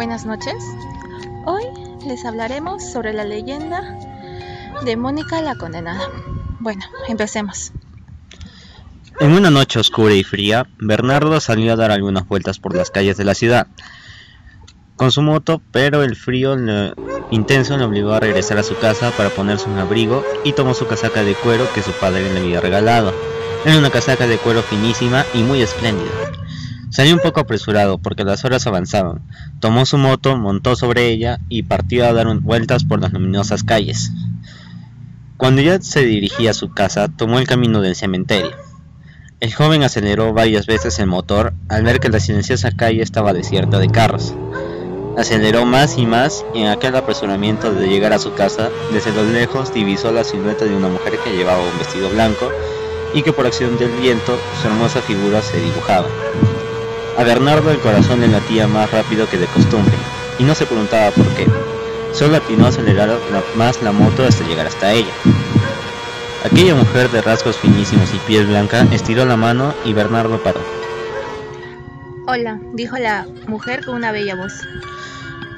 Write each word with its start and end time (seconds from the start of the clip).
Buenas 0.00 0.24
noches. 0.24 0.64
Hoy 1.44 1.62
les 2.06 2.24
hablaremos 2.24 2.82
sobre 2.82 3.12
la 3.12 3.22
leyenda 3.22 3.98
de 4.82 4.96
Mónica 4.96 5.42
la 5.42 5.56
Condenada. 5.56 6.08
Bueno, 6.58 6.82
empecemos. 7.06 7.72
En 9.20 9.32
una 9.32 9.50
noche 9.50 9.78
oscura 9.78 10.14
y 10.14 10.24
fría, 10.24 10.66
Bernardo 10.78 11.38
salió 11.38 11.74
a 11.74 11.76
dar 11.76 11.90
algunas 11.90 12.26
vueltas 12.26 12.58
por 12.58 12.74
las 12.74 12.90
calles 12.90 13.18
de 13.18 13.24
la 13.24 13.34
ciudad 13.34 13.66
con 14.96 15.12
su 15.12 15.20
moto, 15.20 15.60
pero 15.70 16.02
el 16.02 16.16
frío 16.16 16.56
intenso 17.30 17.76
le 17.76 17.84
obligó 17.84 18.14
a 18.14 18.20
regresar 18.20 18.56
a 18.56 18.62
su 18.62 18.78
casa 18.78 19.10
para 19.10 19.28
ponerse 19.28 19.68
un 19.68 19.78
abrigo 19.78 20.24
y 20.44 20.54
tomó 20.54 20.72
su 20.72 20.86
casaca 20.86 21.24
de 21.24 21.34
cuero 21.34 21.70
que 21.74 21.82
su 21.82 21.92
padre 21.92 22.32
le 22.32 22.40
había 22.40 22.62
regalado. 22.62 23.12
Era 23.66 23.76
una 23.76 23.90
casaca 23.90 24.26
de 24.26 24.38
cuero 24.38 24.62
finísima 24.62 25.26
y 25.34 25.42
muy 25.42 25.60
espléndida. 25.60 26.39
Salió 26.90 27.14
un 27.14 27.20
poco 27.20 27.38
apresurado 27.38 27.98
porque 27.98 28.24
las 28.24 28.44
horas 28.44 28.66
avanzaban. 28.66 29.22
Tomó 29.60 29.86
su 29.86 29.96
moto, 29.96 30.36
montó 30.36 30.74
sobre 30.74 31.08
ella 31.08 31.38
y 31.48 31.62
partió 31.62 32.04
a 32.04 32.12
dar 32.12 32.26
vueltas 32.40 32.84
por 32.84 33.00
las 33.00 33.12
luminosas 33.12 33.62
calles. 33.62 34.12
Cuando 35.36 35.62
ya 35.62 35.80
se 35.80 36.04
dirigía 36.04 36.50
a 36.50 36.54
su 36.54 36.74
casa, 36.74 37.08
tomó 37.08 37.38
el 37.38 37.46
camino 37.46 37.80
del 37.80 37.94
cementerio. 37.94 38.50
El 39.38 39.54
joven 39.54 39.84
aceleró 39.84 40.34
varias 40.34 40.66
veces 40.66 40.98
el 40.98 41.06
motor 41.06 41.54
al 41.68 41.84
ver 41.84 42.00
que 42.00 42.10
la 42.10 42.20
silenciosa 42.20 42.72
calle 42.72 43.02
estaba 43.02 43.32
desierta 43.32 43.78
de 43.78 43.88
carros. 43.88 44.34
Aceleró 45.16 45.64
más 45.64 45.96
y 45.96 46.06
más 46.06 46.44
y 46.54 46.60
en 46.60 46.68
aquel 46.68 46.94
apresuramiento 46.96 47.72
de 47.72 47.88
llegar 47.88 48.12
a 48.12 48.18
su 48.18 48.34
casa, 48.34 48.68
desde 48.92 49.12
lo 49.12 49.24
lejos 49.24 49.72
divisó 49.72 50.12
la 50.12 50.24
silueta 50.24 50.64
de 50.64 50.76
una 50.76 50.88
mujer 50.88 51.14
que 51.24 51.36
llevaba 51.36 51.62
un 51.62 51.78
vestido 51.78 52.10
blanco 52.10 52.50
y 53.14 53.22
que 53.22 53.32
por 53.32 53.46
acción 53.46 53.78
del 53.78 53.92
viento 53.92 54.38
su 54.60 54.68
hermosa 54.68 55.00
figura 55.00 55.40
se 55.40 55.60
dibujaba. 55.60 56.08
A 57.16 57.24
Bernardo 57.24 57.70
el 57.70 57.80
corazón 57.80 58.20
le 58.20 58.28
latía 58.28 58.66
más 58.66 58.90
rápido 58.90 59.28
que 59.28 59.38
de 59.38 59.46
costumbre 59.46 59.94
y 60.38 60.44
no 60.44 60.54
se 60.54 60.66
preguntaba 60.66 61.10
por 61.10 61.26
qué. 61.34 61.46
Solo 62.12 62.36
atinó 62.36 62.66
a 62.66 62.68
acelerar 62.68 63.10
más 63.56 63.82
la 63.82 63.92
moto 63.92 64.24
hasta 64.24 64.46
llegar 64.46 64.66
hasta 64.66 64.92
ella. 64.92 65.12
Aquella 66.44 66.74
mujer 66.74 67.10
de 67.10 67.20
rasgos 67.20 67.58
finísimos 67.58 68.12
y 68.14 68.18
piel 68.26 68.46
blanca 68.46 68.86
estiró 68.92 69.26
la 69.26 69.36
mano 69.36 69.74
y 69.84 69.92
Bernardo 69.92 70.42
paró. 70.42 70.60
Hola, 72.26 72.58
dijo 72.72 72.96
la 72.96 73.26
mujer 73.46 73.84
con 73.84 73.96
una 73.96 74.12
bella 74.12 74.36
voz. 74.36 74.52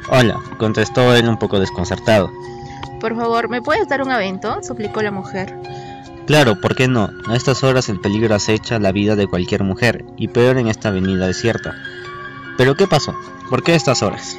Hola, 0.09 0.41
contestó 0.59 1.15
él 1.15 1.29
un 1.29 1.39
poco 1.39 1.61
desconcertado. 1.61 2.33
Por 3.01 3.17
favor, 3.17 3.49
¿me 3.49 3.63
puedes 3.63 3.89
dar 3.89 4.03
un 4.03 4.11
aventón? 4.11 4.65
suplicó 4.65 5.03
la 5.03 5.11
mujer. 5.11 5.55
Claro, 6.27 6.61
¿por 6.61 6.77
qué 6.77 6.89
no? 6.89 7.11
A 7.27 7.35
estas 7.35 7.65
horas 7.65 7.89
el 7.89 8.01
peligro 8.01 8.35
acecha 8.35 8.79
la 8.79 8.93
vida 8.93 9.17
de 9.17 9.27
cualquier 9.27 9.65
mujer, 9.65 10.05
y 10.17 10.29
peor 10.29 10.57
en 10.59 10.69
esta 10.69 10.89
avenida 10.89 11.27
desierta. 11.27 11.75
¿Pero 12.57 12.77
qué 12.77 12.87
pasó? 12.87 13.15
¿Por 13.51 13.63
qué 13.63 13.73
a 13.73 13.77
estas 13.77 14.03
horas? 14.03 14.37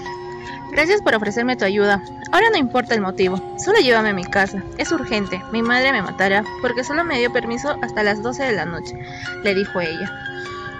Gracias 0.71 1.01
por 1.01 1.13
ofrecerme 1.13 1.55
tu 1.55 1.65
ayuda. 1.65 2.01
Ahora 2.31 2.47
no 2.51 2.57
importa 2.57 2.95
el 2.95 3.01
motivo, 3.01 3.39
solo 3.63 3.79
llévame 3.79 4.09
a 4.09 4.13
mi 4.13 4.23
casa. 4.23 4.63
Es 4.77 4.91
urgente, 4.91 5.43
mi 5.51 5.61
madre 5.61 5.91
me 5.91 6.01
matará 6.01 6.43
porque 6.61 6.83
solo 6.83 7.03
me 7.03 7.19
dio 7.19 7.31
permiso 7.31 7.75
hasta 7.83 8.01
las 8.01 8.23
12 8.23 8.43
de 8.43 8.53
la 8.53 8.65
noche, 8.65 8.97
le 9.43 9.53
dijo 9.53 9.79
ella. 9.81 10.11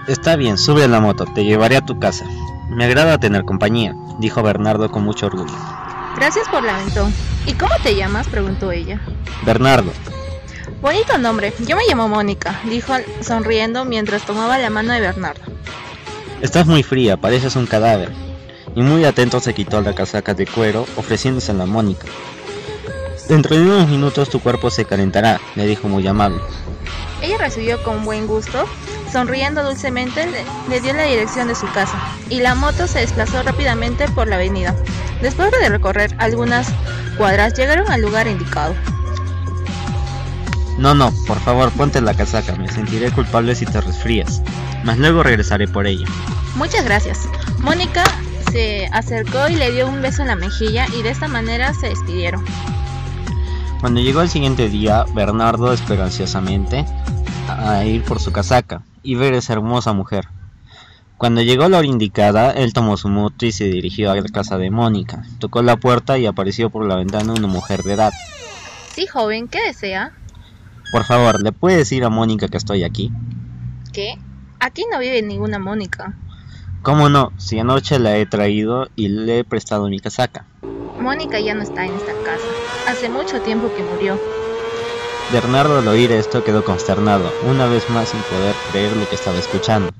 Está 0.08 0.36
bien, 0.36 0.58
sube 0.58 0.84
a 0.84 0.88
la 0.88 1.00
moto, 1.00 1.26
te 1.26 1.44
llevaré 1.44 1.76
a 1.76 1.84
tu 1.84 1.98
casa. 1.98 2.24
Me 2.68 2.86
agrada 2.86 3.18
tener 3.18 3.44
compañía, 3.44 3.94
dijo 4.18 4.42
Bernardo 4.42 4.90
con 4.90 5.04
mucho 5.04 5.26
orgullo. 5.26 5.54
Gracias 6.16 6.48
por 6.48 6.62
la 6.62 6.76
aventón. 6.76 7.12
¿Y 7.46 7.52
cómo 7.52 7.74
te 7.82 7.94
llamas? 7.94 8.26
preguntó 8.28 8.72
ella. 8.72 9.00
Bernardo. 9.44 9.92
Bonito 10.84 11.16
nombre, 11.16 11.54
yo 11.60 11.76
me 11.76 11.84
llamo 11.88 12.08
Mónica, 12.08 12.60
dijo 12.68 12.92
sonriendo 13.22 13.86
mientras 13.86 14.26
tomaba 14.26 14.58
la 14.58 14.68
mano 14.68 14.92
de 14.92 15.00
Bernardo. 15.00 15.40
Estás 16.42 16.66
muy 16.66 16.82
fría, 16.82 17.16
pareces 17.16 17.56
un 17.56 17.64
cadáver 17.64 18.12
y 18.74 18.82
muy 18.82 19.06
atento 19.06 19.40
se 19.40 19.54
quitó 19.54 19.80
la 19.80 19.94
casaca 19.94 20.34
de 20.34 20.46
cuero, 20.46 20.86
ofreciéndose 20.96 21.52
a 21.52 21.54
la 21.54 21.64
Mónica. 21.64 22.06
Dentro 23.30 23.56
de 23.56 23.62
unos 23.62 23.88
minutos 23.88 24.28
tu 24.28 24.40
cuerpo 24.40 24.70
se 24.70 24.84
calentará, 24.84 25.40
le 25.54 25.66
dijo 25.66 25.88
muy 25.88 26.06
amable. 26.06 26.42
Ella 27.22 27.38
recibió 27.38 27.82
con 27.82 28.04
buen 28.04 28.26
gusto, 28.26 28.66
sonriendo 29.10 29.64
dulcemente, 29.64 30.28
le, 30.68 30.80
dio 30.82 30.92
la 30.92 31.04
dirección 31.04 31.48
de 31.48 31.54
su 31.54 31.66
casa, 31.72 31.98
y 32.28 32.40
la 32.40 32.54
moto 32.54 32.86
se 32.88 32.98
desplazó 32.98 33.42
rápidamente 33.42 34.06
por 34.08 34.28
la 34.28 34.34
avenida. 34.34 34.76
Después 35.22 35.50
de 35.50 35.66
recorrer 35.66 36.14
algunas 36.18 36.68
cuadras, 37.16 37.54
llegaron 37.54 37.90
al 37.90 38.02
lugar 38.02 38.26
indicado. 38.26 38.74
No, 40.78 40.94
no, 40.94 41.12
por 41.26 41.38
favor, 41.38 41.70
ponte 41.72 42.00
la 42.00 42.14
casaca, 42.14 42.56
me 42.56 42.68
sentiré 42.68 43.10
culpable 43.12 43.54
si 43.54 43.64
te 43.64 43.80
resfrías, 43.80 44.42
mas 44.82 44.98
luego 44.98 45.22
regresaré 45.22 45.68
por 45.68 45.86
ella. 45.86 46.06
Muchas 46.56 46.84
gracias. 46.84 47.28
Mónica 47.60 48.04
se 48.50 48.86
acercó 48.92 49.48
y 49.48 49.56
le 49.56 49.72
dio 49.72 49.88
un 49.88 50.02
beso 50.02 50.22
en 50.22 50.28
la 50.28 50.36
mejilla 50.36 50.86
y 50.98 51.02
de 51.02 51.10
esta 51.10 51.28
manera 51.28 51.74
se 51.74 51.88
despidieron. 51.88 52.44
Cuando 53.80 54.00
llegó 54.00 54.22
el 54.22 54.28
siguiente 54.28 54.68
día, 54.68 55.04
Bernardo 55.14 55.72
esperó 55.72 56.04
ansiosamente 56.04 56.84
a 57.48 57.84
ir 57.84 58.02
por 58.02 58.20
su 58.20 58.32
casaca 58.32 58.82
y 59.02 59.14
ver 59.14 59.34
a 59.34 59.38
esa 59.38 59.52
hermosa 59.52 59.92
mujer. 59.92 60.26
Cuando 61.18 61.42
llegó 61.42 61.68
la 61.68 61.78
hora 61.78 61.86
indicada, 61.86 62.50
él 62.50 62.72
tomó 62.72 62.96
su 62.96 63.08
moto 63.08 63.46
y 63.46 63.52
se 63.52 63.64
dirigió 63.64 64.10
a 64.10 64.16
la 64.16 64.22
casa 64.24 64.58
de 64.58 64.70
Mónica. 64.70 65.22
Tocó 65.38 65.62
la 65.62 65.76
puerta 65.76 66.18
y 66.18 66.26
apareció 66.26 66.70
por 66.70 66.86
la 66.86 66.96
ventana 66.96 67.32
una 67.32 67.46
mujer 67.46 67.82
de 67.82 67.92
edad. 67.92 68.12
Sí, 68.92 69.06
joven, 69.06 69.48
¿qué 69.48 69.60
desea? 69.62 70.12
Por 70.94 71.02
favor, 71.02 71.42
¿le 71.42 71.50
puede 71.50 71.78
decir 71.78 72.04
a 72.04 72.08
Mónica 72.08 72.46
que 72.46 72.56
estoy 72.56 72.84
aquí? 72.84 73.10
¿Qué? 73.92 74.16
Aquí 74.60 74.84
no 74.92 75.00
vive 75.00 75.22
ninguna 75.22 75.58
Mónica. 75.58 76.14
¿Cómo 76.82 77.08
no? 77.08 77.32
Si 77.36 77.58
anoche 77.58 77.98
la 77.98 78.16
he 78.16 78.26
traído 78.26 78.86
y 78.94 79.08
le 79.08 79.40
he 79.40 79.44
prestado 79.44 79.88
mi 79.88 79.98
casaca. 79.98 80.46
Mónica 81.00 81.40
ya 81.40 81.52
no 81.52 81.62
está 81.62 81.84
en 81.84 81.94
esta 81.94 82.12
casa. 82.22 82.46
Hace 82.86 83.08
mucho 83.08 83.40
tiempo 83.40 83.72
que 83.74 83.82
murió. 83.82 84.16
Bernardo 85.32 85.80
al 85.80 85.88
oír 85.88 86.12
esto 86.12 86.44
quedó 86.44 86.62
consternado, 86.62 87.28
una 87.48 87.66
vez 87.66 87.90
más 87.90 88.10
sin 88.10 88.20
poder 88.22 88.54
creer 88.70 88.96
lo 88.96 89.08
que 89.08 89.16
estaba 89.16 89.36
escuchando. 89.36 89.90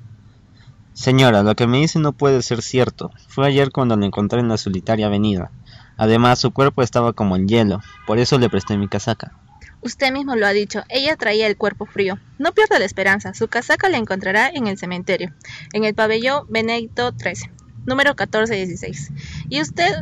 Señora, 0.93 1.43
lo 1.43 1.56
que 1.56 1.66
me 1.66 1.78
dice 1.78 1.99
no 1.99 2.12
puede 2.12 2.41
ser 2.41 2.62
cierto. 2.62 3.11
Fue 3.26 3.49
ayer 3.49 3.72
cuando 3.72 3.97
la 3.97 4.06
encontré 4.06 4.38
en 4.38 4.49
la 4.49 4.59
solitaria 4.59 5.09
avenida. 5.09 5.50
Además, 5.97 6.38
su 6.38 6.53
cuerpo 6.53 6.82
estaba 6.82 7.15
como 7.15 7.34
en 7.34 7.49
hielo, 7.49 7.81
por 8.06 8.21
eso 8.21 8.38
le 8.38 8.49
presté 8.49 8.78
mi 8.78 8.87
casaca. 8.87 9.32
Usted 9.84 10.12
mismo 10.12 10.34
lo 10.34 10.47
ha 10.47 10.55
dicho, 10.55 10.83
ella 10.89 11.15
traía 11.15 11.47
el 11.47 11.59
cuerpo 11.59 11.84
frío. 11.84 12.19
No 12.39 12.53
pierda 12.53 12.78
la 12.78 12.87
esperanza, 12.87 13.34
su 13.34 13.49
casaca 13.49 13.91
la 13.91 13.99
encontrará 13.99 14.49
en 14.49 14.67
el 14.67 14.78
cementerio, 14.78 15.34
en 15.75 15.84
el 15.84 15.95
pabellón 15.95 16.47
Benedicto 16.49 17.12
13, 17.12 17.50
número 17.84 18.12
1416. 18.12 19.12
Y 19.50 19.61
usted 19.61 19.93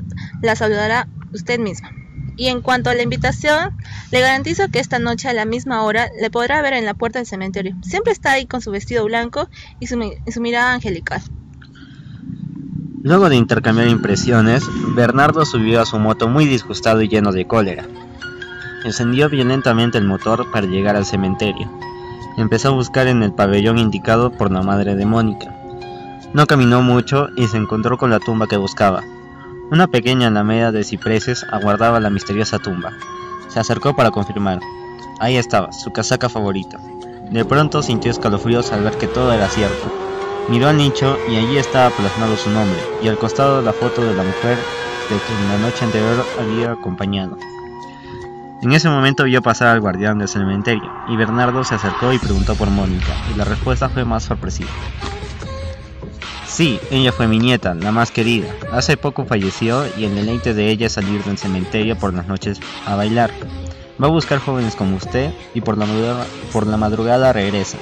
la 0.40 0.54
saludará 0.54 1.08
usted 1.34 1.58
misma. 1.58 1.90
Y 2.36 2.46
en 2.46 2.62
cuanto 2.62 2.90
a 2.90 2.94
la 2.94 3.02
invitación, 3.02 3.76
le 4.12 4.20
garantizo 4.20 4.68
que 4.68 4.78
esta 4.78 5.00
noche 5.00 5.28
a 5.28 5.32
la 5.32 5.46
misma 5.46 5.82
hora 5.82 6.08
le 6.20 6.30
podrá 6.30 6.62
ver 6.62 6.74
en 6.74 6.84
la 6.84 6.94
puerta 6.94 7.18
del 7.18 7.26
cementerio. 7.26 7.76
Siempre 7.82 8.12
está 8.12 8.30
ahí 8.30 8.46
con 8.46 8.60
su 8.62 8.70
vestido 8.70 9.04
blanco 9.04 9.48
y 9.80 9.88
su 9.88 10.40
mirada 10.40 10.74
angelical. 10.74 11.22
Luego 13.02 13.28
de 13.28 13.34
intercambiar 13.34 13.88
impresiones, 13.88 14.62
Bernardo 14.94 15.44
subió 15.44 15.80
a 15.80 15.86
su 15.86 15.98
moto 15.98 16.28
muy 16.28 16.46
disgustado 16.46 17.02
y 17.02 17.08
lleno 17.08 17.32
de 17.32 17.48
cólera. 17.48 17.84
Encendió 18.84 19.28
violentamente 19.28 19.98
el 19.98 20.04
motor 20.04 20.50
para 20.50 20.66
llegar 20.66 20.96
al 20.96 21.06
cementerio. 21.06 21.70
Empezó 22.36 22.68
a 22.68 22.72
buscar 22.72 23.06
en 23.06 23.22
el 23.22 23.32
pabellón 23.32 23.78
indicado 23.78 24.30
por 24.30 24.50
la 24.50 24.62
madre 24.62 24.96
de 24.96 25.06
Mónica. 25.06 25.54
No 26.32 26.46
caminó 26.46 26.82
mucho 26.82 27.28
y 27.36 27.46
se 27.46 27.58
encontró 27.58 27.98
con 27.98 28.10
la 28.10 28.18
tumba 28.18 28.46
que 28.46 28.56
buscaba. 28.56 29.02
Una 29.70 29.86
pequeña 29.86 30.28
alameda 30.28 30.72
de 30.72 30.82
cipreses 30.82 31.46
aguardaba 31.50 32.00
la 32.00 32.10
misteriosa 32.10 32.58
tumba. 32.58 32.92
Se 33.48 33.60
acercó 33.60 33.94
para 33.94 34.10
confirmar. 34.10 34.60
Ahí 35.20 35.36
estaba, 35.36 35.72
su 35.72 35.92
casaca 35.92 36.28
favorita. 36.28 36.78
De 37.30 37.44
pronto 37.44 37.82
sintió 37.82 38.10
escalofríos 38.10 38.72
al 38.72 38.82
ver 38.82 38.96
que 38.98 39.06
todo 39.06 39.32
era 39.32 39.48
cierto. 39.48 39.92
Miró 40.48 40.68
al 40.68 40.76
nicho 40.76 41.16
y 41.30 41.36
allí 41.36 41.56
estaba 41.56 41.90
plasmado 41.90 42.36
su 42.36 42.50
nombre, 42.50 42.78
y 43.02 43.08
al 43.08 43.16
costado 43.16 43.62
la 43.62 43.72
foto 43.72 44.02
de 44.02 44.14
la 44.14 44.24
mujer 44.24 44.56
de 44.56 45.16
que 45.16 45.42
en 45.42 45.48
la 45.48 45.58
noche 45.58 45.84
anterior 45.84 46.24
había 46.40 46.72
acompañado. 46.72 47.36
En 48.62 48.70
ese 48.70 48.88
momento 48.88 49.24
vio 49.24 49.42
pasar 49.42 49.68
al 49.68 49.80
guardián 49.80 50.18
del 50.18 50.28
cementerio, 50.28 50.88
y 51.08 51.16
Bernardo 51.16 51.64
se 51.64 51.74
acercó 51.74 52.12
y 52.12 52.20
preguntó 52.20 52.54
por 52.54 52.70
Mónica, 52.70 53.12
y 53.34 53.36
la 53.36 53.44
respuesta 53.44 53.88
fue 53.88 54.04
más 54.04 54.22
sorpresiva. 54.22 54.70
Sí, 56.46 56.78
ella 56.92 57.10
fue 57.10 57.26
mi 57.26 57.40
nieta, 57.40 57.74
la 57.74 57.90
más 57.90 58.12
querida. 58.12 58.46
Hace 58.70 58.96
poco 58.96 59.24
falleció 59.24 59.84
y 59.96 60.04
el 60.04 60.14
deleite 60.14 60.54
de 60.54 60.70
ella 60.70 60.86
es 60.86 60.92
salir 60.92 61.24
del 61.24 61.38
cementerio 61.38 61.98
por 61.98 62.14
las 62.14 62.28
noches 62.28 62.60
a 62.86 62.94
bailar. 62.94 63.32
Va 64.00 64.06
a 64.06 64.10
buscar 64.10 64.38
jóvenes 64.38 64.76
como 64.76 64.96
usted 64.96 65.32
y 65.54 65.60
por 65.60 65.76
la, 65.76 65.86
por 66.52 66.68
la 66.68 66.76
madrugada 66.76 67.32
regresa. 67.32 67.78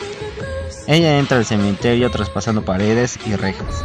Ella 0.87 1.19
entra 1.19 1.37
al 1.37 1.45
cementerio 1.45 2.11
traspasando 2.11 2.65
paredes 2.65 3.19
y 3.27 3.37
rejas. 3.37 3.85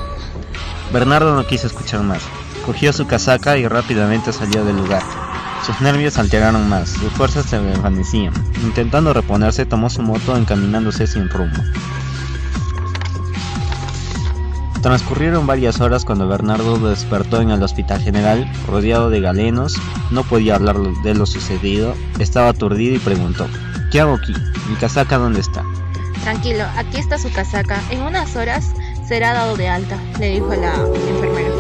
Bernardo 0.94 1.36
no 1.36 1.45
quiso 1.45 1.68
escuchar 1.68 2.03
más. 2.03 2.21
Cogió 2.65 2.94
su 2.94 3.06
casaca 3.06 3.57
y 3.57 3.68
rápidamente 3.68 4.31
salió 4.31 4.63
del 4.63 4.77
lugar. 4.77 5.25
Sus 5.65 5.81
nervios 5.81 6.19
alteraron 6.19 6.69
más, 6.69 6.89
sus 6.89 7.12
fuerzas 7.13 7.47
se 7.47 7.59
desvanecían. 7.59 8.31
Intentando 8.62 9.13
reponerse, 9.13 9.65
tomó 9.65 9.89
su 9.89 10.03
moto 10.03 10.38
encaminándose 10.38 11.07
sin 11.07 11.27
rumbo. 11.27 11.57
Transcurrieron 14.83 15.47
varias 15.47 15.81
horas 15.81 16.06
cuando 16.06 16.27
Bernardo 16.27 16.77
despertó 16.77 17.41
en 17.41 17.50
el 17.50 17.63
hospital 17.63 18.00
general, 18.00 18.47
rodeado 18.67 19.09
de 19.09 19.21
galenos, 19.21 19.81
no 20.12 20.23
podía 20.23 20.53
hablar 20.53 20.77
de 20.77 21.15
lo 21.15 21.25
sucedido, 21.25 21.95
estaba 22.19 22.50
aturdido 22.50 22.95
y 22.95 23.00
preguntó, 23.00 23.47
¿qué 23.91 24.01
hago 24.01 24.13
aquí? 24.13 24.35
¿Mi 24.69 24.75
casaca 24.75 25.17
dónde 25.17 25.39
está? 25.39 25.63
Tranquilo, 26.21 26.65
aquí 26.77 26.97
está 27.00 27.17
su 27.17 27.31
casaca. 27.31 27.81
En 27.89 28.03
unas 28.03 28.35
horas 28.35 28.73
será 29.07 29.33
dado 29.33 29.57
de 29.57 29.67
alta, 29.67 29.97
le 30.19 30.29
dijo 30.29 30.53
la 30.53 30.75
enfermera. 30.75 31.55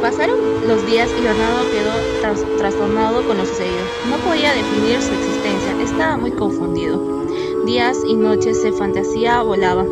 Pasaron 0.00 0.38
los 0.68 0.86
días 0.86 1.10
y 1.18 1.22
Bernardo 1.22 1.70
quedó 1.72 2.56
trastornado 2.58 3.26
con 3.26 3.36
lo 3.36 3.44
sucedido. 3.44 3.82
No 4.08 4.16
podía 4.18 4.52
definir 4.52 5.02
su 5.02 5.12
existencia, 5.12 5.82
estaba 5.82 6.16
muy 6.16 6.30
confundido. 6.30 7.24
Días 7.66 7.98
y 8.06 8.14
noches 8.14 8.62
se 8.62 8.72
fantasía 8.72 9.42
volaba. 9.42 9.84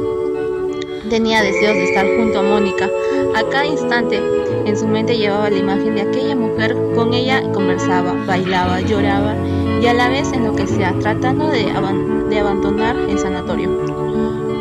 Tenía 1.10 1.42
deseos 1.42 1.74
de 1.74 1.84
estar 1.84 2.06
junto 2.16 2.38
a 2.38 2.42
Mónica. 2.42 2.88
A 3.34 3.42
cada 3.48 3.66
instante 3.66 4.20
en 4.64 4.76
su 4.76 4.86
mente 4.86 5.18
llevaba 5.18 5.50
la 5.50 5.58
imagen 5.58 5.96
de 5.96 6.02
aquella 6.02 6.36
mujer, 6.36 6.76
con 6.94 7.12
ella 7.12 7.42
conversaba, 7.52 8.12
bailaba, 8.26 8.80
lloraba 8.80 9.34
y 9.80 9.86
a 9.86 9.94
la 9.94 10.08
vez 10.08 10.32
enloquecía, 10.32 10.94
tratando 11.00 11.48
de, 11.48 11.64
de 12.28 12.38
abandonar 12.38 12.96
el 12.96 13.18
sanatorio. 13.18 13.85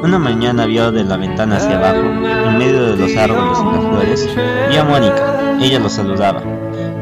Una 0.05 0.19
mañana 0.19 0.67
vio 0.67 0.91
de 0.91 1.03
la 1.03 1.17
ventana 1.17 1.57
hacia 1.57 1.77
abajo, 1.79 2.05
en 2.05 2.57
medio 2.59 2.95
de 2.95 2.95
los 2.95 3.17
árboles 3.17 3.57
y 3.59 3.65
las 3.65 3.85
flores, 3.85 4.29
vio 4.69 4.81
a 4.81 4.83
Mónica. 4.83 5.57
Ella 5.59 5.79
lo 5.79 5.89
saludaba. 5.89 6.43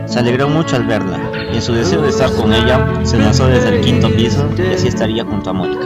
Se 0.06 0.20
alegró 0.20 0.48
mucho 0.48 0.78
al 0.78 0.86
verla, 0.86 1.20
y 1.52 1.56
en 1.58 1.62
su 1.62 1.74
deseo 1.74 2.02
de 2.02 2.08
estar 2.08 2.32
con 2.34 2.54
ella, 2.54 2.80
se 3.04 3.18
lanzó 3.18 3.48
desde 3.48 3.76
el 3.76 3.82
quinto 3.82 4.10
piso 4.10 4.50
y 4.58 4.74
así 4.74 4.88
estaría 4.88 5.26
junto 5.26 5.50
a 5.50 5.54
Mónica. 5.54 5.86